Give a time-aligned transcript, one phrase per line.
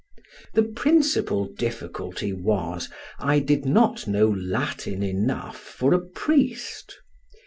[0.55, 6.97] The principle difficulty was, I did not know Latin enough for a priest.